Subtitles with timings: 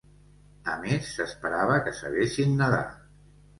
[0.75, 2.83] A més s'esperava que sabessin nedar.